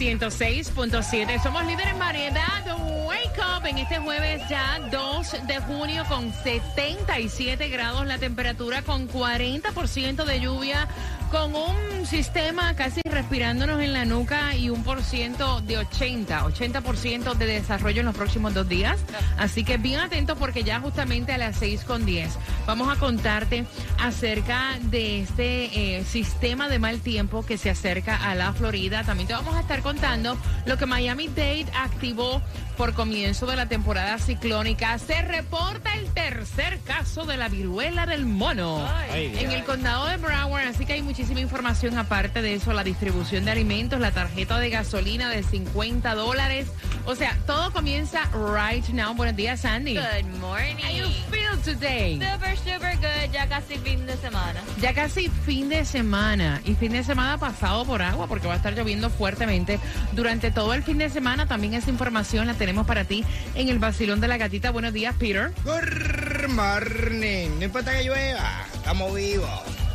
106.7 0.00 1.42
somos 1.42 1.66
líderes 1.66 1.92
en 1.92 1.98
variedad. 1.98 2.64
Wake 3.04 3.38
up 3.38 3.66
en 3.66 3.76
este 3.76 3.98
jueves 3.98 4.40
ya 4.48 4.80
2 4.90 5.46
de 5.46 5.58
junio 5.58 6.06
con 6.08 6.32
77 6.42 7.68
grados 7.68 8.06
la 8.06 8.16
temperatura, 8.16 8.80
con 8.80 9.06
40% 9.10 10.24
de 10.24 10.40
lluvia, 10.40 10.88
con 11.30 11.54
un 11.54 12.06
sistema 12.06 12.74
casi 12.74 13.00
respirándonos 13.04 13.80
en 13.80 13.92
la 13.92 14.04
nuca 14.04 14.56
y 14.56 14.68
un 14.68 14.82
por 14.82 15.02
ciento 15.02 15.60
de 15.60 15.78
80, 15.78 16.44
80% 16.44 17.34
de 17.34 17.46
desarrollo 17.46 18.00
en 18.00 18.06
los 18.06 18.16
próximos 18.16 18.52
dos 18.52 18.68
días. 18.68 18.98
Así 19.38 19.64
que 19.64 19.76
bien 19.76 20.00
atentos 20.00 20.36
porque 20.38 20.64
ya 20.64 20.80
justamente 20.80 21.32
a 21.32 21.38
las 21.38 21.56
6 21.56 21.84
con 21.84 22.04
10 22.04 22.36
vamos 22.66 22.88
a 22.88 22.98
contarte 22.98 23.64
acerca 23.98 24.78
de 24.82 25.20
este 25.20 25.98
eh, 25.98 26.04
sistema 26.04 26.68
de 26.68 26.78
mal 26.78 27.00
tiempo 27.00 27.46
que 27.46 27.58
se 27.58 27.70
acerca 27.70 28.16
a 28.16 28.34
la 28.34 28.52
Florida. 28.52 29.04
También 29.04 29.28
te 29.28 29.34
vamos 29.34 29.54
a 29.54 29.60
estar 29.60 29.82
contando 29.82 30.36
lo 30.66 30.76
que 30.78 30.86
Miami 30.86 31.28
Dade 31.28 31.66
activó 31.78 32.42
por 32.80 32.94
comienzo 32.94 33.44
de 33.44 33.56
la 33.56 33.66
temporada 33.66 34.16
ciclónica. 34.18 34.98
Se 34.98 35.20
reporta 35.20 35.94
el 35.96 36.06
tercer 36.14 36.78
caso 36.80 37.26
de 37.26 37.36
la 37.36 37.50
viruela 37.50 38.06
del 38.06 38.24
mono 38.24 38.88
en 39.12 39.50
el 39.50 39.64
condado 39.64 40.06
de 40.06 40.16
Broward, 40.16 40.66
así 40.66 40.86
que 40.86 40.94
hay 40.94 41.02
muchísima 41.02 41.40
información 41.40 41.98
aparte 41.98 42.40
de 42.40 42.54
eso, 42.54 42.72
la 42.72 42.82
distribución 42.82 43.44
de 43.44 43.50
alimentos, 43.50 44.00
la 44.00 44.12
tarjeta 44.12 44.58
de 44.58 44.70
gasolina 44.70 45.28
de 45.28 45.42
50 45.42 46.14
dólares. 46.14 46.68
O 47.06 47.14
sea, 47.14 47.36
todo 47.46 47.72
comienza 47.72 48.24
right 48.54 48.86
now. 48.88 49.14
Buenos 49.14 49.36
días, 49.36 49.60
Sandy. 49.60 49.94
Good 49.94 50.38
morning. 50.40 50.76
How 50.76 50.90
you 50.90 51.06
feel 51.30 51.56
today? 51.64 52.20
Super, 52.20 52.56
super 52.56 52.96
good. 52.96 53.32
Ya 53.32 53.46
casi 53.48 53.78
fin 53.78 54.06
de 54.06 54.16
semana. 54.16 54.60
Ya 54.80 54.94
casi 54.94 55.28
fin 55.28 55.68
de 55.68 55.84
semana 55.84 56.60
y 56.64 56.74
fin 56.74 56.92
de 56.92 57.02
semana 57.02 57.38
pasado 57.38 57.84
por 57.84 58.02
agua 58.02 58.26
porque 58.26 58.46
va 58.46 58.54
a 58.54 58.56
estar 58.56 58.74
lloviendo 58.74 59.10
fuertemente 59.10 59.80
durante 60.12 60.50
todo 60.50 60.74
el 60.74 60.82
fin 60.82 60.98
de 60.98 61.08
semana. 61.08 61.46
También 61.46 61.74
esa 61.74 61.90
información 61.90 62.46
la 62.46 62.54
tenemos 62.54 62.86
para 62.86 63.04
ti 63.04 63.24
en 63.54 63.68
el 63.68 63.78
vacilón 63.78 64.20
de 64.20 64.28
la 64.28 64.36
gatita. 64.36 64.70
Buenos 64.70 64.92
días, 64.92 65.14
Peter. 65.18 65.52
Good 65.64 66.48
morning. 66.48 67.58
No 67.58 67.64
importa 67.64 67.92
que 67.96 68.04
llueva, 68.04 68.66
estamos 68.74 69.14
vivos. 69.14 69.48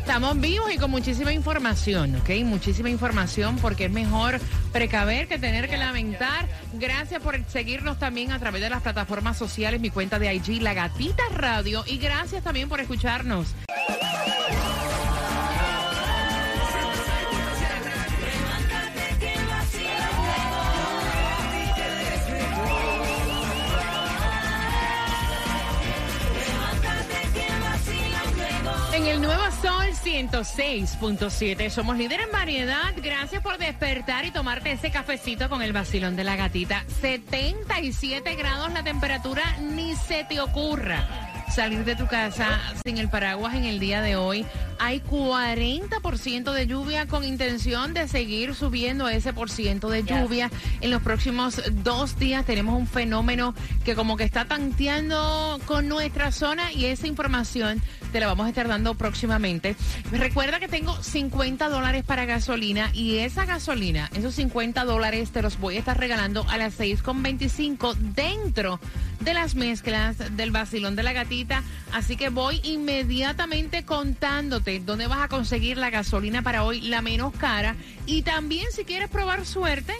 Estamos 0.05 0.39
vivos 0.39 0.71
y 0.71 0.77
con 0.77 0.91
muchísima 0.91 1.33
información, 1.33 2.15
¿ok? 2.17 2.29
Muchísima 2.45 2.91
información 2.91 3.57
porque 3.57 3.85
es 3.85 3.91
mejor 3.91 4.39
precaver 4.71 5.27
que 5.27 5.39
tener 5.39 5.67
que 5.67 5.77
lamentar. 5.77 6.47
Gracias 6.73 7.19
por 7.23 7.43
seguirnos 7.47 7.97
también 7.97 8.31
a 8.31 8.37
través 8.37 8.61
de 8.61 8.69
las 8.69 8.83
plataformas 8.83 9.35
sociales, 9.35 9.81
mi 9.81 9.89
cuenta 9.89 10.19
de 10.19 10.31
IG, 10.31 10.61
La 10.61 10.75
Gatita 10.75 11.23
Radio. 11.33 11.83
Y 11.87 11.97
gracias 11.97 12.43
también 12.43 12.69
por 12.69 12.79
escucharnos. 12.81 13.55
En 29.05 29.11
el 29.11 29.21
Nuevo 29.21 29.43
Sol 29.61 29.85
106.7 30.03 31.69
somos 31.69 31.95
líder 31.95 32.21
en 32.21 32.31
variedad. 32.31 32.91
Gracias 32.97 33.43
por 33.43 33.59
despertar 33.59 34.25
y 34.25 34.31
tomarte 34.31 34.71
ese 34.71 34.89
cafecito 34.89 35.47
con 35.47 35.61
el 35.61 35.73
vacilón 35.73 36.15
de 36.15 36.23
la 36.23 36.35
gatita. 36.35 36.83
77 37.01 38.33
grados 38.33 38.73
la 38.73 38.83
temperatura, 38.83 39.43
ni 39.59 39.95
se 39.95 40.23
te 40.23 40.39
ocurra 40.41 41.07
salir 41.53 41.85
de 41.85 41.95
tu 41.95 42.07
casa 42.07 42.59
sin 42.83 42.97
el 42.97 43.07
paraguas 43.07 43.53
en 43.53 43.65
el 43.65 43.79
día 43.79 44.01
de 44.01 44.15
hoy. 44.15 44.43
Hay 44.79 45.01
40% 45.01 46.51
de 46.51 46.67
lluvia 46.67 47.07
con 47.07 47.23
intención 47.23 47.93
de 47.93 48.07
seguir 48.07 48.55
subiendo 48.55 49.07
ese 49.07 49.33
por 49.33 49.49
ciento 49.49 49.89
de 49.89 50.03
lluvia. 50.03 50.51
En 50.81 50.91
los 50.91 51.01
próximos 51.01 51.61
dos 51.83 52.17
días 52.19 52.45
tenemos 52.45 52.77
un 52.77 52.87
fenómeno 52.87 53.55
que 53.83 53.95
como 53.95 54.17
que 54.17 54.23
está 54.23 54.45
tanteando 54.45 55.59
con 55.65 55.87
nuestra 55.87 56.31
zona 56.31 56.71
y 56.71 56.85
esa 56.85 57.07
información 57.07 57.81
te 58.11 58.19
la 58.19 58.27
vamos 58.27 58.45
a 58.45 58.49
estar 58.49 58.67
dando 58.67 58.95
próximamente. 58.95 59.75
Recuerda 60.11 60.59
que 60.59 60.67
tengo 60.67 60.95
50 61.01 61.69
dólares 61.69 62.03
para 62.03 62.25
gasolina 62.25 62.89
y 62.93 63.17
esa 63.17 63.45
gasolina, 63.45 64.09
esos 64.15 64.35
50 64.35 64.85
dólares 64.85 65.31
te 65.31 65.41
los 65.41 65.59
voy 65.59 65.75
a 65.75 65.79
estar 65.79 65.99
regalando 65.99 66.45
a 66.49 66.57
las 66.57 66.79
6.25 66.79 67.95
dentro 67.95 68.79
de 69.19 69.33
las 69.33 69.55
mezclas 69.55 70.35
del 70.35 70.51
vacilón 70.51 70.95
de 70.95 71.03
la 71.03 71.13
gatita. 71.13 71.63
Así 71.91 72.15
que 72.15 72.29
voy 72.29 72.59
inmediatamente 72.63 73.83
contándote 73.85 74.64
dónde 74.65 75.07
vas 75.07 75.21
a 75.21 75.27
conseguir 75.27 75.77
la 75.77 75.89
gasolina 75.89 76.41
para 76.41 76.63
hoy, 76.63 76.81
la 76.81 77.01
menos 77.01 77.33
cara. 77.33 77.75
Y 78.05 78.23
también 78.23 78.67
si 78.71 78.83
quieres 78.83 79.09
probar 79.09 79.45
suerte, 79.45 79.93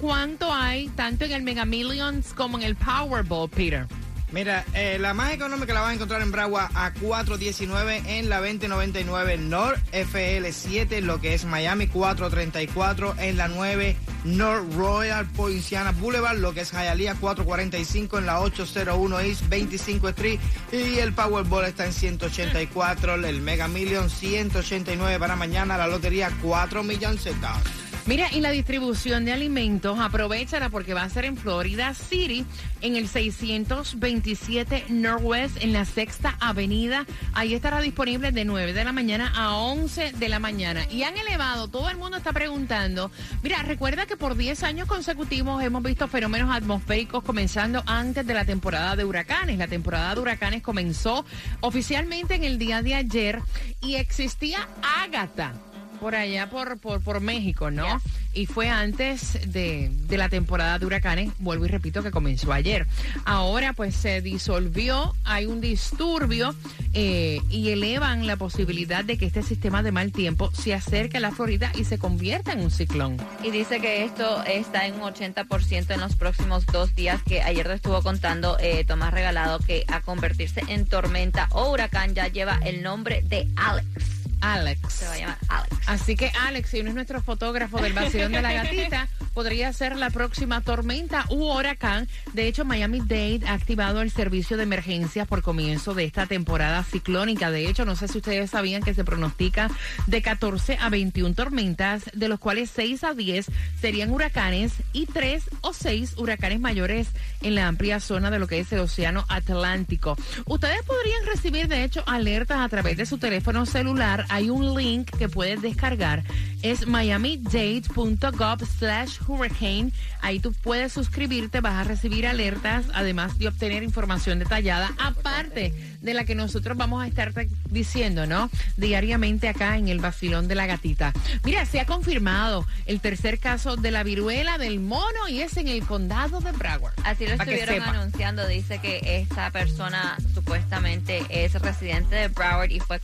cuánto 0.00 0.52
hay 0.52 0.88
tanto 0.88 1.24
en 1.24 1.32
el 1.32 1.42
Mega 1.42 1.64
Millions 1.64 2.32
como 2.34 2.58
en 2.58 2.64
el 2.64 2.76
Powerball, 2.76 3.48
Peter. 3.48 3.86
Mira, 4.32 4.64
eh, 4.74 4.96
la 5.00 5.12
más 5.12 5.32
económica 5.32 5.74
la 5.74 5.80
vas 5.80 5.90
a 5.90 5.94
encontrar 5.94 6.22
en 6.22 6.30
Bragua 6.30 6.70
a 6.74 6.94
4.19 6.94 8.02
en 8.06 8.28
la 8.28 8.38
2099 8.40 9.38
North 9.38 9.80
FL7, 9.92 11.00
lo 11.00 11.20
que 11.20 11.34
es 11.34 11.44
Miami 11.44 11.88
434 11.88 13.16
en 13.18 13.36
la 13.36 13.48
9 13.48 13.96
North 14.24 14.72
Royal 14.74 15.26
Poinciana 15.26 15.90
Boulevard, 15.90 16.38
lo 16.38 16.54
que 16.54 16.60
es 16.60 16.70
Hialeah 16.70 17.16
445 17.16 18.18
en 18.18 18.26
la 18.26 18.40
801 18.40 19.20
East 19.20 19.48
25 19.48 20.08
Street 20.10 20.38
y 20.70 20.98
el 20.98 21.12
Powerball 21.12 21.64
está 21.64 21.86
en 21.86 21.92
184, 21.92 23.14
el 23.14 23.40
Mega 23.40 23.66
Million 23.66 24.08
189 24.08 25.18
para 25.18 25.34
mañana, 25.34 25.76
la 25.76 25.88
lotería 25.88 26.30
4 26.40 26.84
millones 26.84 27.24
de 27.24 27.34
dólares. 27.34 27.79
Mira, 28.06 28.28
y 28.32 28.40
la 28.40 28.50
distribución 28.50 29.24
de 29.24 29.32
alimentos, 29.32 29.98
aprovechala 30.00 30.70
porque 30.70 30.94
va 30.94 31.02
a 31.02 31.10
ser 31.10 31.26
en 31.26 31.36
Florida 31.36 31.92
City, 31.94 32.46
en 32.80 32.96
el 32.96 33.06
627 33.06 34.86
Northwest, 34.88 35.62
en 35.62 35.72
la 35.74 35.84
Sexta 35.84 36.36
Avenida. 36.40 37.06
Ahí 37.34 37.54
estará 37.54 37.80
disponible 37.80 38.32
de 38.32 38.44
9 38.44 38.72
de 38.72 38.84
la 38.84 38.92
mañana 38.92 39.32
a 39.36 39.54
11 39.56 40.12
de 40.12 40.28
la 40.28 40.38
mañana. 40.38 40.86
Y 40.90 41.02
han 41.02 41.16
elevado, 41.18 41.68
todo 41.68 41.90
el 41.90 41.98
mundo 41.98 42.16
está 42.16 42.32
preguntando. 42.32 43.12
Mira, 43.42 43.62
recuerda 43.62 44.06
que 44.06 44.16
por 44.16 44.34
10 44.34 44.62
años 44.62 44.88
consecutivos 44.88 45.62
hemos 45.62 45.82
visto 45.82 46.08
fenómenos 46.08 46.54
atmosféricos 46.54 47.22
comenzando 47.22 47.82
antes 47.86 48.26
de 48.26 48.34
la 48.34 48.46
temporada 48.46 48.96
de 48.96 49.04
huracanes. 49.04 49.58
La 49.58 49.68
temporada 49.68 50.14
de 50.14 50.20
huracanes 50.22 50.62
comenzó 50.62 51.24
oficialmente 51.60 52.34
en 52.34 52.44
el 52.44 52.58
día 52.58 52.82
de 52.82 52.94
ayer 52.94 53.40
y 53.82 53.96
existía 53.96 54.68
Ágata 54.82 55.52
por 56.00 56.14
allá 56.14 56.48
por, 56.48 56.78
por, 56.78 57.02
por 57.02 57.20
México, 57.20 57.70
¿no? 57.70 57.84
Yes. 57.84 58.02
Y 58.32 58.46
fue 58.46 58.68
antes 58.68 59.38
de, 59.52 59.90
de 59.90 60.16
la 60.16 60.28
temporada 60.28 60.78
de 60.78 60.86
huracanes, 60.86 61.30
vuelvo 61.38 61.66
y 61.66 61.68
repito, 61.68 62.02
que 62.02 62.10
comenzó 62.10 62.52
ayer. 62.52 62.86
Ahora 63.24 63.72
pues 63.72 63.94
se 63.94 64.20
disolvió, 64.20 65.14
hay 65.24 65.46
un 65.46 65.60
disturbio 65.60 66.54
eh, 66.94 67.40
y 67.50 67.70
elevan 67.70 68.26
la 68.26 68.36
posibilidad 68.36 69.04
de 69.04 69.18
que 69.18 69.26
este 69.26 69.42
sistema 69.42 69.82
de 69.82 69.92
mal 69.92 70.12
tiempo 70.12 70.50
se 70.52 70.74
acerque 70.74 71.18
a 71.18 71.20
la 71.20 71.32
Florida 71.32 71.72
y 71.74 71.84
se 71.84 71.98
convierta 71.98 72.52
en 72.52 72.60
un 72.60 72.70
ciclón. 72.70 73.16
Y 73.42 73.50
dice 73.50 73.80
que 73.80 74.04
esto 74.04 74.42
está 74.44 74.86
en 74.86 74.94
un 74.94 75.02
80% 75.02 75.94
en 75.94 76.00
los 76.00 76.16
próximos 76.16 76.66
dos 76.66 76.94
días, 76.94 77.22
que 77.22 77.42
ayer 77.42 77.66
te 77.66 77.74
estuvo 77.74 78.00
contando 78.02 78.56
eh, 78.60 78.84
Tomás 78.84 79.12
Regalado 79.12 79.58
que 79.58 79.84
a 79.88 80.00
convertirse 80.00 80.62
en 80.68 80.86
tormenta 80.86 81.48
o 81.52 81.70
huracán 81.70 82.14
ya 82.14 82.28
lleva 82.28 82.60
el 82.64 82.82
nombre 82.82 83.22
de 83.22 83.48
Alex. 83.56 84.19
Alex. 84.40 84.92
Se 84.92 85.06
va 85.06 85.14
a 85.14 85.18
llamar 85.18 85.38
Alex. 85.48 85.76
Así 85.86 86.16
que 86.16 86.30
Alex, 86.46 86.70
si 86.70 86.80
uno 86.80 86.90
es 86.90 86.94
nuestro 86.94 87.22
fotógrafo 87.22 87.80
del 87.80 87.92
vacilón 87.92 88.32
de 88.32 88.42
la 88.42 88.52
gatita, 88.52 89.08
podría 89.34 89.72
ser 89.72 89.96
la 89.96 90.10
próxima 90.10 90.60
tormenta 90.60 91.24
u 91.30 91.52
huracán. 91.52 92.08
De 92.32 92.46
hecho, 92.46 92.64
Miami-Dade 92.64 93.40
ha 93.46 93.54
activado 93.54 94.00
el 94.02 94.10
servicio 94.10 94.56
de 94.56 94.64
emergencias 94.64 95.26
por 95.26 95.42
comienzo 95.42 95.94
de 95.94 96.04
esta 96.04 96.26
temporada 96.26 96.82
ciclónica. 96.84 97.50
De 97.50 97.68
hecho, 97.68 97.84
no 97.84 97.96
sé 97.96 98.08
si 98.08 98.18
ustedes 98.18 98.50
sabían 98.50 98.82
que 98.82 98.94
se 98.94 99.04
pronostica 99.04 99.70
de 100.06 100.22
14 100.22 100.78
a 100.80 100.88
21 100.88 101.34
tormentas, 101.34 102.04
de 102.14 102.28
los 102.28 102.38
cuales 102.38 102.70
6 102.74 103.04
a 103.04 103.14
10 103.14 103.46
serían 103.80 104.10
huracanes 104.10 104.72
y 104.92 105.06
3 105.06 105.44
o 105.60 105.72
6 105.72 106.14
huracanes 106.16 106.60
mayores 106.60 107.08
en 107.42 107.54
la 107.54 107.68
amplia 107.68 108.00
zona 108.00 108.30
de 108.30 108.38
lo 108.38 108.46
que 108.46 108.60
es 108.60 108.72
el 108.72 108.80
Océano 108.80 109.24
Atlántico. 109.28 110.16
Ustedes 110.46 110.82
podrían 110.82 111.26
recibir, 111.26 111.68
de 111.68 111.84
hecho, 111.84 112.02
alertas 112.06 112.58
a 112.58 112.68
través 112.68 112.96
de 112.96 113.06
su 113.06 113.18
teléfono 113.18 113.66
celular. 113.66 114.26
Hay 114.28 114.50
un 114.50 114.74
link 114.74 115.10
que 115.16 115.28
puedes 115.28 115.62
descargar 115.62 116.24
es 116.62 116.86
miamidade.gov 116.86 118.66
slash 118.78 119.18
hurricane. 119.26 119.92
Ahí 120.20 120.40
tú 120.40 120.52
puedes 120.52 120.92
suscribirte, 120.92 121.60
vas 121.60 121.74
a 121.74 121.84
recibir 121.84 122.26
alertas, 122.26 122.86
además 122.92 123.38
de 123.38 123.48
obtener 123.48 123.82
información 123.82 124.38
detallada, 124.38 124.92
aparte 124.98 125.74
de 126.00 126.14
la 126.14 126.24
que 126.24 126.34
nosotros 126.34 126.76
vamos 126.76 127.02
a 127.02 127.06
estar 127.06 127.32
diciendo, 127.68 128.26
¿no? 128.26 128.50
Diariamente 128.76 129.48
acá 129.48 129.76
en 129.76 129.88
el 129.88 130.00
vacilón 130.00 130.48
de 130.48 130.54
la 130.54 130.66
gatita. 130.66 131.12
Mira, 131.44 131.66
se 131.66 131.80
ha 131.80 131.86
confirmado 131.86 132.66
el 132.86 133.00
tercer 133.00 133.38
caso 133.38 133.76
de 133.76 133.90
la 133.90 134.02
viruela 134.02 134.58
del 134.58 134.80
mono 134.80 135.28
y 135.28 135.40
es 135.40 135.56
en 135.56 135.68
el 135.68 135.84
condado 135.84 136.40
de 136.40 136.52
Broward. 136.52 136.94
Así 137.04 137.26
lo 137.26 137.34
estuvieron 137.34 137.82
anunciando. 137.82 138.46
Dice 138.46 138.78
que 138.78 139.00
esta 139.20 139.50
persona 139.50 140.16
supuestamente 140.34 141.24
es 141.28 141.52
residente 141.54 142.14
de 142.14 142.28
Broward 142.28 142.70
y 142.70 142.80
fue 142.80 143.00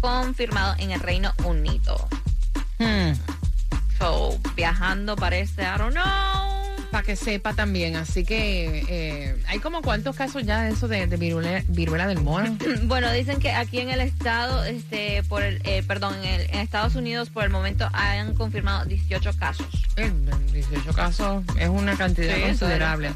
confirmado 0.00 0.74
en 0.78 0.90
el 0.90 1.00
Reino 1.00 1.32
Unido. 1.44 2.08
Hmm. 2.78 3.12
So, 3.98 4.38
viajando 4.54 5.16
parece, 5.16 5.62
I 5.62 5.78
don't 5.78 5.94
know 5.94 6.56
para 6.90 7.04
que 7.04 7.16
sepa 7.16 7.54
también. 7.54 7.96
Así 7.96 8.24
que 8.24 8.84
eh, 8.88 9.36
hay 9.46 9.58
como 9.58 9.82
cuántos 9.82 10.16
casos 10.16 10.44
ya 10.44 10.62
de 10.62 10.70
eso 10.70 10.88
de, 10.88 11.06
viruela, 11.68 12.06
del 12.06 12.20
mono. 12.20 12.56
Bueno, 12.84 13.12
dicen 13.12 13.38
que 13.38 13.50
aquí 13.50 13.80
en 13.80 13.90
el 13.90 14.00
estado, 14.00 14.64
este, 14.64 15.22
por 15.24 15.42
el, 15.42 15.60
eh, 15.64 15.82
perdón, 15.86 16.14
en, 16.22 16.60
Estados 16.60 16.94
Unidos 16.94 17.30
por 17.30 17.44
el 17.44 17.50
momento 17.50 17.88
han 17.92 18.34
confirmado 18.34 18.84
18 18.84 19.30
casos. 19.38 19.66
18 20.52 20.92
casos 20.94 21.44
es 21.58 21.68
una 21.68 21.96
cantidad 21.96 22.40
considerable. 22.40 23.12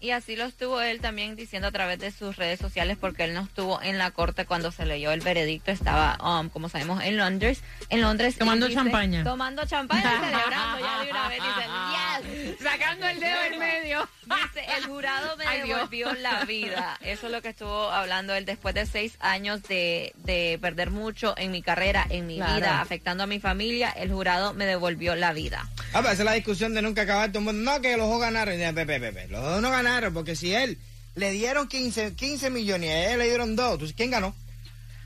Y 0.06 0.12
así 0.12 0.36
lo 0.36 0.44
estuvo 0.44 0.80
él 0.80 1.00
también 1.00 1.34
diciendo 1.34 1.66
a 1.66 1.72
través 1.72 1.98
de 1.98 2.12
sus 2.12 2.36
redes 2.36 2.60
sociales 2.60 2.96
porque 2.96 3.24
él 3.24 3.34
no 3.34 3.40
estuvo 3.40 3.82
en 3.82 3.98
la 3.98 4.12
corte 4.12 4.46
cuando 4.46 4.70
se 4.70 4.86
leyó 4.86 5.10
el 5.10 5.20
veredicto, 5.20 5.72
estaba, 5.72 6.16
um, 6.22 6.48
como 6.48 6.68
sabemos, 6.68 7.02
en 7.02 7.16
Londres. 7.16 7.60
En 7.88 8.02
Londres. 8.02 8.38
Tomando 8.38 8.68
champaña. 8.68 9.24
Tomando 9.24 9.66
champaña 9.66 10.14
y 10.14 10.24
celebrando 10.26 10.78
ya 10.78 11.02
de 11.02 11.10
una 11.10 11.28
vez. 11.28 11.38
Dice, 11.42 12.54
yes. 12.54 12.56
Sacando 12.62 13.08
el 13.08 13.18
dedo 13.18 13.42
en 13.50 13.58
medio. 13.58 14.08
Dice, 14.26 14.66
el 14.78 14.84
jurado 14.84 15.36
me 15.38 15.44
devolvió 15.66 16.12
la 16.14 16.44
vida. 16.44 16.98
Eso 17.00 17.26
es 17.26 17.32
lo 17.32 17.42
que 17.42 17.48
estuvo 17.48 17.90
hablando 17.90 18.32
él 18.32 18.44
después 18.44 18.76
de 18.76 18.86
seis 18.86 19.16
años 19.18 19.64
de, 19.64 20.12
de 20.18 20.56
perder 20.60 20.92
mucho 20.92 21.34
en 21.36 21.50
mi 21.50 21.62
carrera, 21.62 22.06
en 22.10 22.28
mi 22.28 22.34
vida, 22.34 22.80
afectando 22.80 23.24
a 23.24 23.26
mi 23.26 23.40
familia. 23.40 23.90
El 23.90 24.12
jurado 24.12 24.54
me 24.54 24.66
devolvió 24.66 25.16
la 25.16 25.32
vida. 25.32 25.68
Ah, 25.92 26.00
esa 26.00 26.12
es 26.12 26.20
la 26.20 26.32
discusión 26.34 26.74
de 26.74 26.82
nunca 26.82 27.02
acabar. 27.02 27.32
No, 27.34 27.80
que 27.80 27.96
los 27.96 28.08
dos 28.08 28.20
ganaron. 28.20 28.56
Los 28.56 29.42
dos 29.42 29.62
no 29.62 29.70
ganaron, 29.70 29.95
porque 30.12 30.36
si 30.36 30.54
él 30.54 30.78
le 31.14 31.30
dieron 31.32 31.68
15, 31.68 32.14
15 32.14 32.50
millones 32.50 32.90
y 32.90 32.92
a 32.92 33.12
él 33.12 33.18
le 33.18 33.26
dieron 33.26 33.56
dos, 33.56 33.72
entonces 33.72 33.96
¿quién 33.96 34.10
ganó? 34.10 34.34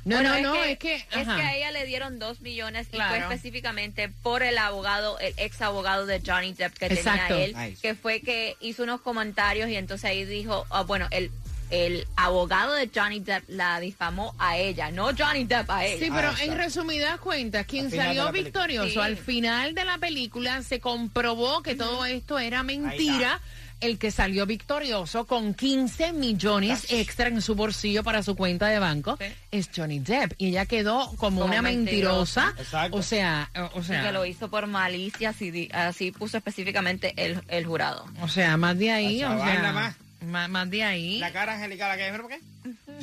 No, 0.05 0.23
no, 0.23 0.41
no, 0.41 0.55
es 0.65 0.79
que, 0.79 0.95
es 0.95 1.05
que 1.11 1.19
a 1.19 1.57
ella 1.57 1.71
le 1.73 1.85
dieron 1.85 2.19
dos 2.19 2.41
millones 2.41 2.89
y 2.91 2.97
fue 2.97 3.19
específicamente 3.19 4.09
por 4.09 4.43
el 4.43 4.57
abogado, 4.57 5.19
el 5.19 5.35
ex 5.37 5.61
abogado 5.61 6.07
de 6.07 6.23
Johnny 6.25 6.55
Depp 6.55 6.73
que 6.73 6.89
tenía 6.89 7.29
él, 7.29 7.77
que 7.83 7.95
fue 7.95 8.21
que 8.21 8.57
hizo 8.61 8.83
unos 8.83 9.03
comentarios 9.03 9.69
y 9.69 9.77
entonces 9.77 10.07
ahí 10.07 10.25
dijo, 10.25 10.67
ah, 10.71 10.83
bueno, 10.83 11.07
el 11.11 11.31
el 11.71 12.07
abogado 12.17 12.75
de 12.75 12.91
Johnny 12.93 13.21
Depp 13.21 13.45
la 13.49 13.79
difamó 13.81 14.35
a 14.39 14.59
ella, 14.59 14.91
no 14.91 15.11
Johnny 15.17 15.45
Depp 15.45 15.71
a 15.71 15.87
ella. 15.87 16.05
Sí, 16.05 16.11
pero 16.13 16.33
en 16.41 16.59
resumidas 16.59 17.21
cuentas, 17.21 17.65
quien 17.67 17.91
salió 17.91 18.31
victorioso 18.33 19.01
al 19.01 19.17
final 19.17 19.75
de 19.75 19.85
la 19.85 19.99
película 19.99 20.63
se 20.63 20.81
comprobó 20.81 21.63
que 21.63 21.77
todo 21.77 22.05
esto 22.05 22.39
era 22.39 22.63
mentira 22.63 23.41
el 23.81 23.99
que 23.99 24.11
salió 24.11 24.47
victorioso 24.47 25.27
con 25.27 25.55
15 25.55 26.13
millones 26.13 26.87
extra 26.91 27.29
en 27.29 27.43
su 27.43 27.55
bolsillo 27.55 28.03
para 28.05 28.23
su 28.23 28.37
cuenta 28.37 28.69
de 28.69 28.79
banco 28.79 29.19
es 29.51 29.71
Johnny 29.75 29.99
Depp. 29.99 30.35
Y 30.39 30.49
ella 30.49 30.67
quedó 30.67 31.11
como, 31.17 31.45
una 31.45 31.63
mentirosa. 31.63 32.55
O 32.91 33.03
sea, 33.03 33.51
o 33.73 33.83
sea. 33.83 34.03
que 34.03 34.13
lo 34.13 34.25
hizo 34.27 34.49
por 34.49 34.67
malicia, 34.67 35.31
así, 35.31 35.69
así 35.73 36.11
puso 36.11 36.37
específicamente 36.37 37.15
el, 37.17 37.41
el 37.49 37.67
jurado. 37.67 38.05
O 38.23 38.29
sea, 38.29 38.57
más 38.57 38.79
de 38.79 38.91
ahí, 38.91 39.25
o 39.25 39.39
sea. 39.39 39.95
Más, 40.21 40.71
de 40.71 40.85
ahí. 40.85 41.19
La 41.19 41.33
cara 41.33 41.55
angelical, 41.55 41.97
¿qué? 41.97 42.13
¿Por 42.13 42.29
qué? 42.29 42.41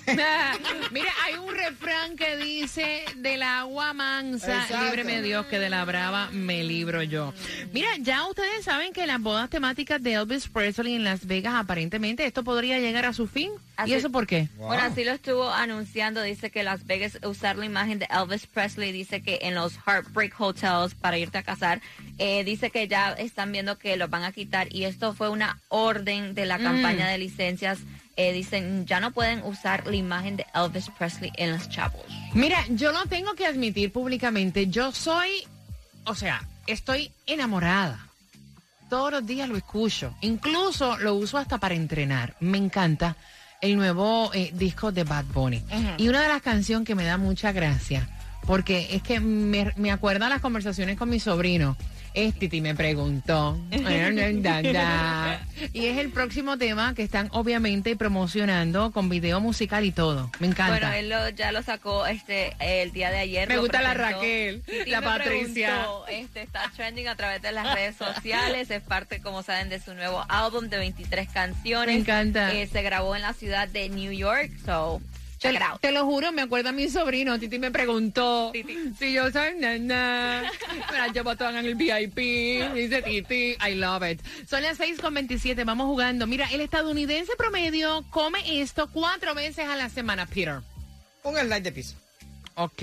Mira, 0.91 1.11
hay 1.23 1.35
un 1.35 1.53
refrán 1.53 2.15
que 2.15 2.37
dice, 2.37 3.03
del 3.17 3.43
agua 3.43 3.93
mansa, 3.93 4.65
líbreme 4.83 5.21
Dios, 5.21 5.45
que 5.47 5.59
de 5.59 5.69
la 5.69 5.83
brava 5.85 6.29
me 6.31 6.63
libro 6.63 7.03
yo. 7.03 7.33
Mira, 7.73 7.89
ya 7.99 8.27
ustedes 8.27 8.63
saben 8.63 8.93
que 8.93 9.07
las 9.07 9.21
bodas 9.21 9.49
temáticas 9.49 10.01
de 10.01 10.13
Elvis 10.13 10.47
Presley 10.47 10.95
en 10.95 11.03
Las 11.03 11.25
Vegas, 11.25 11.55
aparentemente 11.55 12.25
esto 12.25 12.43
podría 12.43 12.79
llegar 12.79 13.05
a 13.05 13.13
su 13.13 13.27
fin. 13.27 13.51
¿Y 13.85 13.93
eso 13.93 14.11
por 14.11 14.25
qué? 14.25 14.49
Bueno, 14.57 14.81
así 14.83 15.03
lo 15.03 15.11
estuvo 15.11 15.51
anunciando, 15.51 16.21
dice 16.23 16.49
que 16.49 16.63
Las 16.63 16.87
Vegas 16.87 17.19
usar 17.23 17.57
la 17.57 17.65
imagen 17.65 17.99
de 17.99 18.07
Elvis 18.09 18.47
Presley, 18.47 18.91
dice 18.91 19.21
que 19.21 19.39
en 19.43 19.55
los 19.55 19.77
Heartbreak 19.85 20.33
Hotels 20.39 20.95
para 20.95 21.17
irte 21.17 21.37
a 21.37 21.43
casar, 21.43 21.81
eh, 22.17 22.43
dice 22.43 22.71
que 22.71 22.87
ya 22.87 23.11
están 23.13 23.51
viendo 23.51 23.77
que 23.77 23.95
lo 23.97 24.07
van 24.07 24.23
a 24.23 24.31
quitar 24.31 24.73
y 24.73 24.85
esto 24.85 25.13
fue 25.13 25.29
una 25.29 25.59
orden 25.69 26.33
de 26.33 26.45
la 26.45 26.57
mm. 26.57 26.63
campaña 26.63 27.07
de 27.07 27.17
licencias. 27.17 27.79
Eh, 28.19 28.33
dicen, 28.33 28.87
ya 28.87 28.99
no 28.99 29.11
pueden 29.11 29.43
usar 29.43 29.85
la 29.85 29.95
imagen 29.95 30.37
de 30.37 30.45
Elvis 30.55 30.89
Presley 30.97 31.31
en 31.35 31.51
los 31.51 31.69
chavos. 31.69 32.01
Mira, 32.33 32.65
yo 32.69 32.91
lo 32.91 33.05
tengo 33.05 33.35
que 33.35 33.45
admitir 33.45 33.91
públicamente, 33.91 34.67
yo 34.67 34.91
soy, 34.91 35.29
o 36.03 36.15
sea, 36.15 36.41
estoy 36.65 37.11
enamorada. 37.27 38.07
Todos 38.89 39.11
los 39.11 39.25
días 39.27 39.47
lo 39.47 39.55
escucho, 39.55 40.15
incluso 40.21 40.97
lo 40.97 41.13
uso 41.13 41.37
hasta 41.37 41.59
para 41.59 41.75
entrenar, 41.75 42.35
me 42.39 42.57
encanta 42.57 43.15
el 43.61 43.75
nuevo 43.75 44.31
eh, 44.33 44.51
disco 44.51 44.91
de 44.91 45.03
Bad 45.03 45.25
Bunny. 45.25 45.63
Y 45.97 46.07
una 46.09 46.23
de 46.23 46.27
las 46.29 46.41
canciones 46.41 46.87
que 46.87 46.95
me 46.95 47.05
da 47.05 47.17
mucha 47.17 47.51
gracia, 47.51 48.09
porque 48.47 48.87
es 48.95 49.03
que 49.03 49.19
me, 49.19 49.73
me 49.75 49.91
acuerda 49.91 50.27
las 50.27 50.41
conversaciones 50.41 50.97
con 50.97 51.09
mi 51.09 51.19
sobrino 51.19 51.77
Titi 52.39 52.61
me 52.61 52.73
preguntó. 52.73 53.59
y 55.71 55.85
es 55.85 55.97
el 55.97 56.11
próximo 56.11 56.57
tema 56.57 56.95
que 56.95 57.03
están 57.03 57.29
obviamente 57.31 57.95
promocionando 57.95 58.91
con 58.91 59.07
video 59.07 59.39
musical 59.39 59.85
y 59.85 59.91
todo. 59.91 60.31
Me 60.39 60.47
encanta. 60.47 60.89
Bueno, 60.89 61.15
él 61.27 61.35
ya 61.35 61.51
lo 61.51 61.61
sacó 61.61 62.07
este 62.07 62.55
el 62.59 62.91
día 62.91 63.11
de 63.11 63.19
ayer. 63.19 63.47
Me 63.47 63.59
gusta 63.59 63.81
la 63.81 63.93
Raquel, 63.93 64.63
la 64.87 65.01
Patricia. 65.01 65.85
este, 66.09 66.41
está 66.41 66.71
trending 66.75 67.07
a 67.07 67.15
través 67.15 67.41
de 67.43 67.51
las 67.51 67.75
redes 67.75 67.95
sociales. 67.95 68.71
Es 68.71 68.81
parte, 68.81 69.21
como 69.21 69.43
saben, 69.43 69.69
de 69.69 69.79
su 69.79 69.93
nuevo 69.93 70.25
álbum 70.27 70.69
de 70.69 70.77
23 70.77 71.29
canciones. 71.29 71.95
Me 71.95 72.01
encanta. 72.01 72.51
Eh, 72.53 72.65
se 72.65 72.81
grabó 72.81 73.15
en 73.15 73.21
la 73.21 73.33
ciudad 73.33 73.67
de 73.67 73.89
New 73.89 74.11
York. 74.11 74.51
So, 74.65 75.01
te, 75.39 75.91
lo 75.91 76.05
juro, 76.05 76.31
me 76.31 76.41
acuerdo 76.41 76.69
a 76.69 76.71
mi 76.71 76.89
sobrino, 76.89 77.39
Titi 77.39 77.59
me 77.59 77.71
preguntó 77.71 78.51
si 78.97 79.13
yo 79.13 79.31
soy 79.31 79.55
nena. 79.59 80.43
Me 80.91 80.97
la 80.97 81.07
llevo 81.09 81.35
toda 81.35 81.59
en 81.59 81.65
el 81.65 81.75
VIP. 81.75 82.73
Dice 82.73 83.01
Titi, 83.01 83.55
I 83.65 83.75
love 83.75 84.03
it. 84.09 84.21
Son 84.47 84.61
las 84.61 84.77
6 84.77 84.99
con 84.99 85.13
27, 85.13 85.63
vamos 85.63 85.87
jugando. 85.87 86.27
Mira, 86.27 86.47
el 86.51 86.61
estadounidense 86.61 87.35
promedio 87.37 88.05
come 88.09 88.61
esto 88.61 88.89
cuatro 88.91 89.35
veces 89.35 89.67
a 89.67 89.75
la 89.75 89.89
semana, 89.89 90.25
Peter. 90.25 90.61
Un 91.23 91.35
slide 91.35 91.61
de 91.61 91.71
pizza. 91.71 91.95
Ok, 92.59 92.81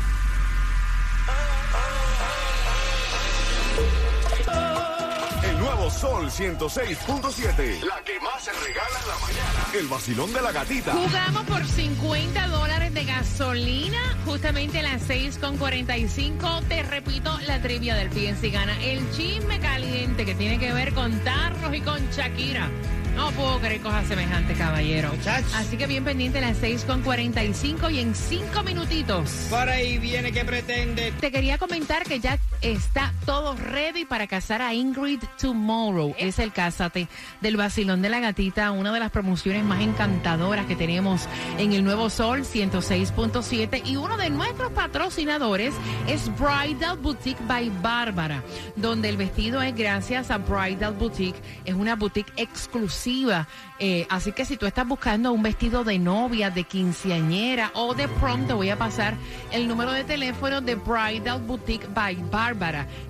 El 5.44 5.60
nuevo 5.60 5.92
Sol 5.92 6.26
106.7. 6.32 7.84
La 7.84 8.04
que 8.04 8.20
más 8.20 8.44
se 8.44 8.52
regala 8.52 9.00
en 9.00 9.08
la 9.08 9.16
mañana. 9.20 9.51
El 9.74 9.88
vacilón 9.88 10.34
de 10.34 10.42
la 10.42 10.52
gatita. 10.52 10.92
Jugamos 10.92 11.44
por 11.44 11.66
50 11.66 12.48
dólares 12.48 12.94
de 12.94 13.06
gasolina, 13.06 14.18
justamente 14.26 14.80
a 14.80 14.84
las 14.84 15.10
6.45. 15.10 16.68
Te 16.68 16.84
repito 16.84 17.40
la 17.48 17.62
trivia 17.62 17.96
del 17.96 18.10
PNC 18.10 18.52
Gana. 18.52 18.84
El 18.84 19.10
chisme 19.12 19.60
caliente 19.60 20.26
que 20.26 20.36
tiene 20.36 20.60
que 20.60 20.74
ver 20.74 20.94
con 20.94 21.18
Tarros 21.22 21.74
y 21.74 21.80
con 21.80 22.00
Shakira. 22.12 22.70
No 23.16 23.32
puedo 23.32 23.60
creer 23.60 23.82
cosas 23.82 24.08
semejantes, 24.08 24.58
caballero. 24.58 25.14
Muchachos. 25.14 25.54
Así 25.56 25.78
que 25.78 25.88
bien 25.88 26.04
pendiente 26.04 26.40
a 26.40 26.42
las 26.42 26.62
6.45 26.62 27.92
y 27.94 28.00
en 28.00 28.14
5 28.14 28.64
minutitos. 28.64 29.30
Por 29.50 29.70
ahí 29.70 29.98
viene 30.00 30.34
que 30.34 30.44
pretende. 30.44 31.14
Te 31.14 31.32
quería 31.32 31.58
comentar 31.58 32.04
que 32.04 32.20
ya 32.20 32.38
está 32.62 33.14
todo 33.26 33.56
ready 33.56 34.06
para 34.06 34.28
casar 34.28 34.62
a 34.62 34.74
Ingrid 34.74 35.20
Tomorrow. 35.40 36.14
Es 36.18 36.38
el 36.40 36.52
Cásate 36.52 37.08
del 37.42 37.58
Basilón 37.58 38.02
de 38.02 38.10
la 38.10 38.20
Gatita, 38.20 38.72
una 38.72 38.92
de 38.92 39.00
las 39.00 39.12
promociones 39.12 39.64
más 39.64 39.82
encantadoras 39.82 40.66
que 40.68 40.76
tenemos 40.76 41.28
en 41.58 41.74
el 41.74 41.84
Nuevo 41.84 42.10
Sol 42.10 42.42
106.7 42.42 43.82
y 43.86 43.96
uno 43.96 44.18
de 44.18 44.30
nuestros 44.30 44.72
patrocinadores 44.72 45.74
es 46.08 46.30
Bridal 46.38 46.98
Boutique 46.98 47.42
by 47.48 47.72
Bárbara, 47.82 48.44
donde 48.76 49.10
el 49.10 49.18
vestido 49.18 49.62
es 49.62 49.76
gracias 49.76 50.30
a 50.30 50.38
Bridal 50.38 50.94
Boutique, 50.94 51.42
es 51.66 51.74
una 51.74 51.96
boutique 51.96 52.32
exclusiva. 52.38 53.48
eh, 53.80 54.06
así 54.10 54.32
que 54.32 54.46
si 54.46 54.58
tú 54.58 54.68
estás 54.68 54.88
buscando 54.88 55.32
un 55.32 55.42
vestido 55.42 55.84
de 55.84 55.98
novia, 55.98 56.52
de 56.52 56.64
quinceañera 56.64 57.72
o 57.74 57.96
de 57.96 58.08
prom, 58.08 58.46
te 58.46 58.54
voy 58.54 58.70
a 58.70 58.78
pasar 58.78 59.16
el 59.52 59.68
número 59.68 59.92
de 59.92 60.04
teléfono 60.04 60.62
de 60.62 60.76
Bridal 60.76 61.42
Boutique 61.42 61.88
by 61.88 62.16
Bárbara, 62.30 62.51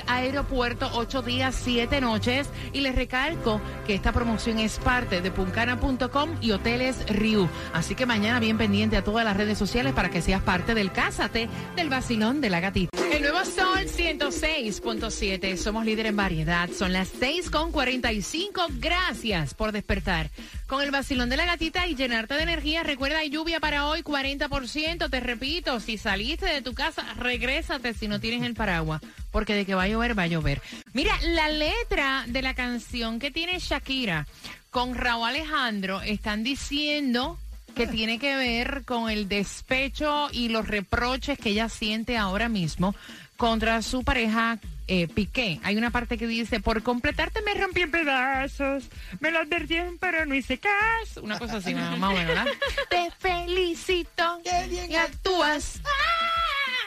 Aeropuerto, 0.07 0.89
ocho 0.93 1.21
días, 1.21 1.55
siete 1.55 2.01
noches. 2.01 2.49
Y 2.73 2.81
les 2.81 2.95
recalco 2.95 3.61
que 3.85 3.95
esta 3.95 4.11
promoción 4.11 4.59
es 4.59 4.79
parte 4.79 5.21
de 5.21 5.31
puncana.com 5.31 6.29
y 6.41 6.51
Hoteles 6.51 7.05
Riu. 7.07 7.47
Así 7.73 7.95
que 7.95 8.05
mañana 8.05 8.39
bien 8.39 8.57
pendiente 8.57 8.97
a 8.97 9.03
todas 9.03 9.25
las 9.25 9.37
redes 9.37 9.57
sociales 9.57 9.93
para 9.93 10.09
que 10.09 10.21
seas 10.21 10.41
parte 10.41 10.73
del 10.75 10.91
Cásate 10.91 11.49
del 11.75 11.89
vacilón 11.89 12.41
de 12.41 12.49
la 12.49 12.59
gatita. 12.59 13.08
El 13.19 13.25
nuevo 13.33 13.43
Sol 13.43 13.85
106.7. 13.85 15.57
Somos 15.57 15.83
líder 15.83 16.05
en 16.05 16.15
variedad. 16.15 16.69
Son 16.69 16.93
las 16.93 17.11
6.45. 17.19 18.79
Gracias 18.79 19.53
por 19.53 19.73
despertar. 19.73 20.29
Con 20.67 20.81
el 20.81 20.89
vacilón 20.89 21.27
de 21.27 21.35
la 21.35 21.45
gatita 21.45 21.85
y 21.85 21.95
llenarte 21.95 22.35
de 22.35 22.43
energía. 22.43 22.81
Recuerda, 22.83 23.17
hay 23.17 23.29
lluvia 23.29 23.59
para 23.59 23.87
hoy, 23.87 24.03
40%. 24.03 25.09
Te 25.09 25.19
repito, 25.19 25.81
si 25.81 25.97
saliste 25.97 26.45
de 26.45 26.61
tu 26.61 26.73
casa, 26.73 27.03
regrésate 27.17 27.93
si 27.93 28.07
no 28.07 28.21
tienes 28.21 28.41
el 28.43 28.53
paraguas. 28.53 29.01
Porque 29.31 29.53
de 29.53 29.65
que 29.65 29.75
va 29.75 29.83
a 29.83 29.89
llover, 29.89 30.17
va 30.17 30.23
a 30.23 30.27
llover. 30.27 30.61
Mira, 30.93 31.13
la 31.21 31.49
letra 31.49 32.23
de 32.25 32.41
la 32.41 32.53
canción 32.53 33.19
que 33.19 33.31
tiene 33.31 33.59
Shakira 33.59 34.27
con 34.69 34.95
Raúl 34.95 35.27
Alejandro 35.27 35.99
están 36.01 36.45
diciendo 36.45 37.37
que 37.75 37.87
tiene 37.87 38.19
que 38.19 38.35
ver 38.35 38.83
con 38.85 39.09
el 39.09 39.27
despecho 39.29 40.29
y 40.31 40.49
los 40.49 40.67
reproches 40.67 41.37
que 41.37 41.49
ella 41.49 41.69
siente 41.69 42.17
ahora 42.17 42.49
mismo 42.49 42.95
contra 43.37 43.81
su 43.81 44.03
pareja 44.03 44.59
eh, 44.87 45.07
Piqué. 45.07 45.59
Hay 45.63 45.77
una 45.77 45.91
parte 45.91 46.17
que 46.17 46.27
dice, 46.27 46.59
por 46.59 46.83
completarte 46.83 47.41
me 47.41 47.53
rompí 47.53 47.81
en 47.81 47.91
pedazos, 47.91 48.89
me 49.19 49.31
lo 49.31 49.39
advertían 49.39 49.97
pero 49.99 50.25
no 50.25 50.35
hice 50.35 50.57
caso. 50.57 51.21
Una 51.21 51.39
cosa 51.39 51.57
así, 51.57 51.73
más 51.73 51.97
más 51.97 52.11
o 52.11 52.13
menos, 52.13 52.27
¿verdad? 52.27 52.47
Te 52.89 53.09
felicito 53.19 54.41
Qué 54.43 54.67
bien 54.67 54.91
y 54.91 54.95
actúas. 54.95 55.81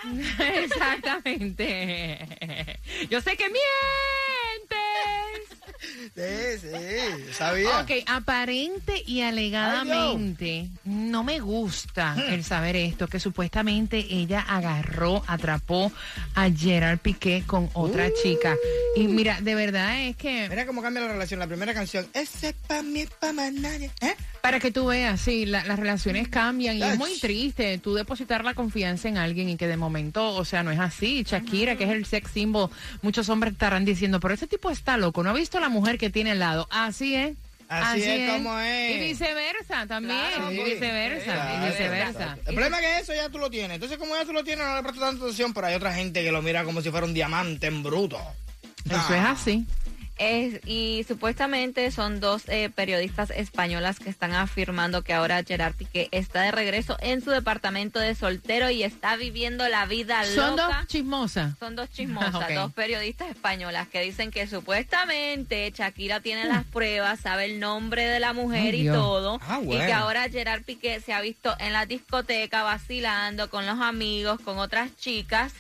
Exactamente. 0.39 2.19
Yo 3.09 3.21
sé 3.21 3.37
que 3.37 3.45
mientes. 3.49 3.63
Sí, 6.15 6.59
sí, 6.61 7.33
sabía. 7.33 7.81
Ok, 7.81 7.91
aparente 8.07 9.03
y 9.07 9.23
alegadamente 9.23 10.69
no 10.85 11.25
me 11.25 11.41
gusta 11.41 12.17
el 12.29 12.45
saber 12.45 12.77
esto, 12.77 13.09
que 13.09 13.19
supuestamente 13.19 14.07
ella 14.11 14.41
agarró, 14.41 15.23
atrapó 15.27 15.93
a 16.35 16.51
Gerard 16.51 16.99
Piqué 16.99 17.45
con 17.47 17.71
otra 17.73 18.11
chica. 18.23 18.57
Y 18.97 19.09
mira, 19.09 19.41
de 19.41 19.55
verdad 19.55 20.03
es 20.03 20.17
que 20.17 20.49
Mira 20.49 20.67
cómo 20.67 20.83
cambia 20.83 21.03
la 21.03 21.09
relación. 21.09 21.41
La 21.41 21.47
primera 21.47 21.75
canción, 21.75 22.07
ese 22.13 22.55
pa' 22.67 22.83
mí, 22.83 23.07
pa' 23.21 23.33
más 23.33 23.53
nadie. 23.53 23.91
¿Eh? 24.01 24.15
Para 24.43 24.59
que 24.59 24.71
tú 24.73 24.87
veas, 24.87 25.21
sí, 25.21 25.47
la- 25.47 25.65
las 25.65 25.79
relaciones 25.79 26.27
cambian 26.29 26.77
y 26.77 26.83
es 26.83 26.99
muy 26.99 27.19
triste 27.21 27.79
tú 27.79 27.95
depositar 27.95 28.45
la 28.45 28.55
confianza 28.55 29.09
en 29.09 29.17
alguien 29.17 29.49
y 29.49 29.57
que 29.57 29.69
de 29.69 29.77
momento, 29.77 30.35
o 30.35 30.45
sea, 30.45 30.63
no 30.65 30.71
es 30.73 30.81
así. 30.81 31.23
Shakira, 31.23 31.77
que 31.77 31.85
es 31.85 31.91
el 31.91 32.05
sex 32.07 32.31
symbol, 32.33 32.69
muchos 33.03 33.29
hombres 33.29 33.53
estarán 33.53 33.85
diciendo, 33.85 34.19
pero 34.21 34.35
ese 34.35 34.49
tipo 34.49 34.71
está 34.71 34.97
loco, 34.97 35.23
¿no 35.23 35.31
ha 35.31 35.33
visto 35.35 35.61
la 35.61 35.69
mujer 35.69 35.97
que 35.97 36.11
tiene 36.11 36.33
al 36.33 36.41
lado? 36.41 36.67
Así 36.71 37.15
es. 37.15 37.35
Así 37.69 38.03
es 38.03 38.31
como 38.33 38.59
es. 38.59 38.97
Y 38.97 38.99
viceversa 39.09 39.87
también, 39.87 40.19
Claro, 40.35 40.53
y 40.53 40.57
viceversa, 40.63 41.33
claro, 41.33 41.65
y 41.67 41.71
viceversa. 41.71 42.39
El 42.45 42.55
problema 42.55 42.81
es 42.81 42.83
que 42.85 42.99
eso 42.99 43.15
ya 43.15 43.29
tú 43.31 43.39
lo 43.39 43.49
tienes. 43.49 43.77
Entonces, 43.77 43.97
como 43.97 44.15
ya 44.15 44.27
tú 44.27 44.33
lo 44.35 44.45
tienes, 44.45 44.67
no 44.67 44.77
le 44.77 44.83
prestas 44.83 45.05
tanta 45.09 45.25
atención, 45.25 45.55
pero 45.55 45.69
hay 45.69 45.75
otra 45.77 45.95
gente 45.95 46.23
que 46.23 46.31
lo 46.33 46.43
mira 46.43 46.65
como 46.65 46.83
si 46.83 46.91
fuera 46.91 47.07
un 47.07 47.15
diamante 47.15 47.69
en 47.69 47.83
bruto. 47.83 48.19
Eso 48.85 49.15
es 49.15 49.23
así. 49.25 49.65
Es, 50.19 50.61
y 50.67 51.05
supuestamente 51.09 51.91
son 51.91 52.21
dos 52.21 52.43
eh, 52.49 52.71
periodistas 52.75 53.31
españolas 53.31 53.99
que 53.99 54.11
están 54.11 54.33
afirmando 54.35 55.03
que 55.03 55.13
ahora 55.15 55.43
Gerard 55.43 55.75
Piqué 55.75 56.09
está 56.13 56.43
de 56.43 56.51
regreso 56.53 56.97
en 57.01 57.23
su 57.23 57.31
departamento 57.31 57.99
de 57.99 58.15
soltero 58.15 58.71
y 58.71 58.83
está 58.83 59.17
viviendo 59.17 59.69
la 59.69 59.87
vida 59.87 60.23
Son 60.25 60.57
dos 60.57 60.67
loca. 60.67 60.85
chismosas. 60.87 61.59
Son 61.59 61.75
dos 61.77 61.91
chismosas, 61.93 62.35
Ok. 62.35 62.51
dos 62.55 62.73
periodistas 62.73 63.31
españolas 63.31 63.89
que 63.89 64.01
dicen 64.03 64.31
que 64.31 64.47
supuestamente 64.47 65.73
Shakira 65.75 66.21
tiene 66.21 66.45
las 66.45 66.65
pruebas, 66.73 67.21
sabe 67.21 67.47
el 67.47 67.59
nombre 67.61 68.07
de 68.07 68.21
la 68.21 68.33
mujer 68.33 68.75
y 68.75 68.83
Dios. 68.83 68.97
todo, 68.97 69.41
Ah, 69.49 69.59
y 69.63 69.67
bueno. 69.67 69.87
que 69.87 69.93
ahora 69.93 70.29
Gerard 70.29 70.63
Piqué 70.63 71.01
se 71.01 71.13
ha 71.13 71.21
visto 71.21 71.55
en 71.59 71.73
la 71.73 71.87
discoteca 71.87 72.63
vacilando 72.63 73.49
con 73.51 73.67
los 73.67 73.81
amigos, 73.81 74.41
con 74.41 74.59
otras 74.59 74.95
chicas, 74.97 75.53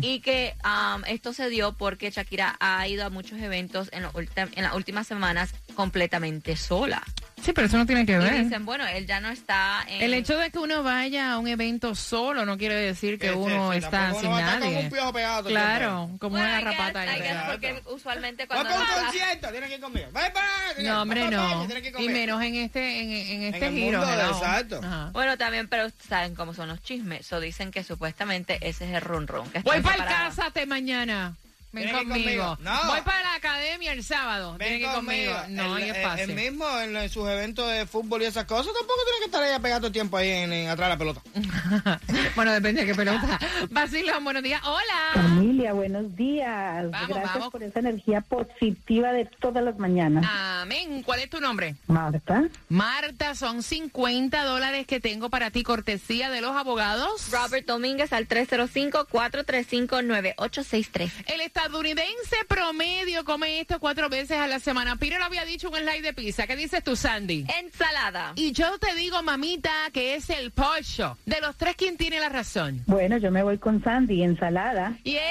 y 0.00 0.20
que 0.20 0.54
um, 0.64 1.02
esto 1.06 1.32
se 1.32 1.48
dio 1.50 1.72
porque 1.72 2.10
Shakira 2.10 2.56
ha 2.60 2.86
ido 2.88 3.04
a 3.04 3.10
muchos 3.10 3.38
eventos 3.40 3.90
en, 3.96 4.02
los 4.04 4.12
en 4.36 4.62
las 4.62 4.74
últimas 4.74 5.06
semanas 5.06 5.50
completamente 5.74 6.56
sola. 6.56 7.02
Sí, 7.42 7.52
pero 7.52 7.66
eso 7.66 7.76
no 7.76 7.86
tiene 7.86 8.06
que 8.06 8.12
Y 8.12 8.16
ver. 8.16 8.44
dicen, 8.44 8.64
bueno, 8.64 8.86
él 8.86 9.06
ya 9.06 9.20
no 9.20 9.28
está 9.28 9.84
en... 9.88 10.02
El 10.02 10.14
hecho 10.14 10.36
de 10.38 10.50
que 10.50 10.58
uno 10.58 10.82
vaya 10.82 11.32
a 11.32 11.38
un 11.38 11.46
evento 11.46 11.94
solo 11.94 12.44
no 12.46 12.56
quiere 12.58 12.74
decir 12.74 13.18
que 13.18 13.30
uno 13.30 13.72
sí, 13.72 13.78
está 13.78 14.10
sin 14.14 14.20
uno 14.28 14.30
va 14.30 14.40
nadie. 14.58 14.78
un 14.78 14.90
piojo 14.90 15.12
pegado 15.12 15.48
Claro, 15.48 16.10
como 16.18 16.30
Bueno, 16.30 16.46
una 16.46 16.60
garrapata. 16.60 17.04
Porque 17.50 17.82
usualmente 17.86 18.46
cuando... 18.46 18.64
para 18.70 18.80
un 18.80 18.86
vas- 18.86 19.02
concierto, 19.04 19.48
tienes 19.50 19.68
que 19.68 19.74
ir 19.76 19.80
conmigo. 19.80 20.06
Bye, 20.12 20.32
bye. 20.76 20.84
No, 20.84 21.02
hombre, 21.02 21.30
no. 21.30 21.68
Y 21.98 22.08
menos 22.08 22.42
en 22.42 22.54
este, 22.56 23.00
en, 23.02 23.10
en 23.44 23.54
este 23.54 23.70
giro. 23.70 24.00
mundo, 24.00 24.20
exacto. 24.30 24.80
Ajá. 24.82 25.10
Bueno, 25.12 25.36
también, 25.38 25.68
pero 25.68 25.88
saben 26.08 26.34
cómo 26.34 26.54
son 26.54 26.68
los 26.68 26.82
chismes. 26.82 27.26
So 27.26 27.38
dicen 27.38 27.70
que 27.70 27.84
supuestamente 27.84 28.58
ese 28.62 28.88
es 28.88 28.94
el 28.94 29.02
run 29.02 29.26
run. 29.28 29.48
Que 29.50 29.60
Voy 29.60 29.80
para 29.82 29.96
el 29.96 30.04
cásate 30.04 30.66
mañana. 30.66 31.34
Ven 31.72 31.90
conmigo. 31.92 32.10
conmigo. 32.14 32.58
No. 32.62 32.86
Voy 32.86 33.02
para 33.02 33.25
academia 33.56 33.92
el 33.92 34.04
sábado. 34.04 34.56
Ven 34.58 34.68
Tiene 34.68 34.82
que 34.82 34.86
ir 34.88 34.92
conmigo. 34.94 35.32
conmigo. 35.34 35.62
No, 35.62 35.76
el, 35.78 35.86
y 35.86 35.90
es 35.90 35.96
el- 35.96 36.02
fácil. 36.02 36.30
el 36.30 36.36
mismo 36.36 36.66
en, 36.80 36.96
en 36.96 37.08
sus 37.10 37.28
eventos 37.28 37.70
de 37.72 37.86
fútbol 37.86 38.22
y 38.22 38.26
esas 38.26 38.44
cosas, 38.44 38.72
tampoco 38.72 39.00
tiene 39.04 39.18
que 39.20 39.24
estar 39.26 39.42
ahí 39.42 39.58
pegando 39.60 39.90
tiempo 39.92 40.16
ahí 40.16 40.30
en, 40.30 40.52
en 40.52 40.68
atrás 40.68 40.88
de 40.88 40.94
la 40.94 40.98
pelota. 40.98 41.20
bueno, 42.36 42.52
depende 42.52 42.82
de 42.82 42.86
qué 42.88 42.94
pelota. 42.94 43.38
Basilón, 43.70 44.22
buenos 44.24 44.42
días. 44.42 44.60
Hola. 44.64 45.10
Familia, 45.14 45.72
buenos 45.72 46.14
días. 46.16 46.90
Vamos, 46.90 47.08
Gracias 47.08 47.34
vamos. 47.34 47.50
por 47.50 47.62
esa 47.62 47.78
energía 47.80 48.20
positiva 48.20 49.12
de 49.12 49.24
todas 49.40 49.64
las 49.64 49.78
mañanas. 49.78 50.24
Amén. 50.28 51.02
¿Cuál 51.02 51.20
es 51.20 51.30
tu 51.30 51.40
nombre? 51.40 51.74
Marta, 51.86 52.44
Marta, 52.68 53.34
son 53.34 53.62
50 53.62 54.44
dólares 54.44 54.86
que 54.86 55.00
tengo 55.00 55.30
para 55.30 55.50
ti, 55.50 55.62
cortesía 55.62 56.30
de 56.30 56.40
los 56.40 56.56
abogados. 56.56 57.30
Robert 57.30 57.66
Domínguez 57.66 58.12
al 58.12 58.28
305-435-9863. 58.28 61.10
El 61.26 61.40
estadounidense 61.40 62.36
promedio 62.48 63.24
come 63.24 63.45
esto 63.46 63.78
cuatro 63.80 64.08
veces 64.08 64.38
a 64.38 64.46
la 64.46 64.58
semana. 64.58 64.96
Piro 64.96 65.18
lo 65.18 65.24
había 65.24 65.44
dicho 65.44 65.68
un 65.68 65.76
slide 65.76 66.02
de 66.02 66.12
pizza. 66.12 66.46
¿Qué 66.46 66.56
dices 66.56 66.82
tú, 66.84 66.96
Sandy? 66.96 67.46
Ensalada. 67.60 68.32
Y 68.36 68.52
yo 68.52 68.78
te 68.78 68.94
digo, 68.94 69.22
mamita, 69.22 69.70
que 69.92 70.14
es 70.14 70.30
el 70.30 70.50
pollo. 70.50 71.16
De 71.24 71.40
los 71.40 71.56
tres, 71.56 71.76
¿quién 71.76 71.96
tiene 71.96 72.20
la 72.20 72.28
razón? 72.28 72.82
bueno, 72.86 73.18
yo 73.18 73.30
me 73.30 73.42
voy 73.42 73.58
con 73.58 73.82
Sandy, 73.82 74.22
ensalada. 74.22 74.98
¡Yeah! 75.04 75.22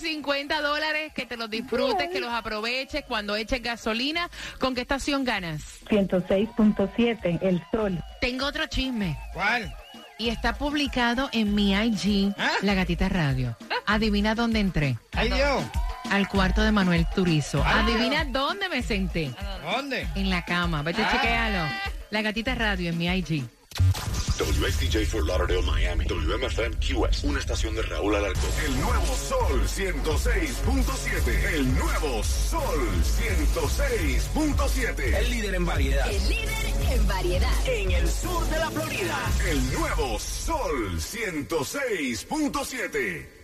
50 0.00 0.60
dólares, 0.60 1.12
que 1.12 1.26
te 1.26 1.36
los 1.36 1.50
disfrutes, 1.50 2.08
que 2.10 2.20
los 2.20 2.32
aproveches 2.32 3.04
cuando 3.04 3.36
eches 3.36 3.62
gasolina. 3.62 4.28
¿Con 4.58 4.74
qué 4.74 4.80
estación 4.80 5.24
ganas? 5.24 5.80
106.7, 5.88 7.38
el 7.42 7.62
sol. 7.70 8.02
Tengo 8.20 8.46
otro 8.46 8.66
chisme. 8.66 9.16
¿Cuál? 9.32 9.74
Y 10.20 10.28
está 10.28 10.52
publicado 10.52 11.30
en 11.32 11.54
mi 11.54 11.72
IG, 11.72 12.34
¿Ah? 12.38 12.50
La 12.60 12.74
Gatita 12.74 13.08
Radio. 13.08 13.56
Adivina 13.86 14.34
dónde 14.34 14.60
entré. 14.60 14.98
¡Ay, 15.12 15.30
Dios! 15.30 15.64
Al 16.10 16.28
cuarto 16.28 16.60
de 16.62 16.70
Manuel 16.72 17.06
Turizo. 17.14 17.62
Ay, 17.64 17.84
Adivina 17.84 18.26
dónde 18.26 18.68
me 18.68 18.82
senté. 18.82 19.30
¿Dónde? 19.64 20.06
En 20.16 20.28
la 20.28 20.44
cama. 20.44 20.82
Vete, 20.82 21.02
Ah. 21.02 21.10
chequéalo. 21.10 21.64
La 22.10 22.20
Gatita 22.20 22.54
Radio 22.54 22.90
en 22.90 22.98
mi 22.98 23.06
IG. 23.08 23.44
WXTJ 24.38 25.06
for 25.06 25.24
Lauderdale, 25.26 25.62
Miami. 25.62 26.04
WMFM 26.06 26.76
QS. 26.76 27.24
Una 27.24 27.38
estación 27.38 27.74
de 27.74 27.82
Raúl 27.82 28.14
Alarcón. 28.14 28.50
El 28.66 28.78
nuevo 28.80 29.06
Sol 29.16 29.66
106.7. 29.68 31.54
El 31.54 31.74
nuevo 31.76 32.22
Sol 32.24 32.88
106.7. 33.02 35.16
El 35.18 35.30
líder 35.30 35.54
en 35.54 35.64
variedad. 35.66 36.10
El 36.10 36.28
líder 36.28 36.69
en 36.90 37.06
variedad. 37.06 37.52
En 37.66 37.90
el 37.90 38.08
sur 38.08 38.48
de 38.48 38.58
la 38.58 38.70
Florida. 38.70 39.18
El 39.48 39.72
nuevo 39.72 40.18
Sol 40.18 40.98
106.7. 40.98 43.39